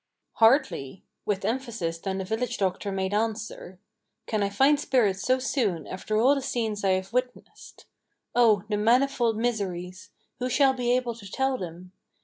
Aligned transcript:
"Hardly," 0.37 1.03
with 1.27 1.45
emphasis 1.45 1.99
then 1.99 2.17
the 2.17 2.25
village 2.25 2.57
doctor 2.57 2.91
made 2.91 3.13
answer, 3.13 3.77
"Can 4.25 4.41
I 4.41 4.49
find 4.49 4.79
spirits 4.79 5.21
so 5.21 5.37
soon 5.37 5.85
after 5.85 6.17
all 6.17 6.33
the 6.33 6.41
scenes 6.41 6.83
I 6.83 6.93
have 6.93 7.13
witnessed. 7.13 7.85
Oh, 8.33 8.63
the 8.67 8.77
manifold 8.77 9.37
miseries! 9.37 10.09
who 10.39 10.49
shall 10.49 10.73
be 10.73 10.91
able 10.95 11.13
to 11.13 11.31
tell 11.31 11.55
them? 11.55 11.91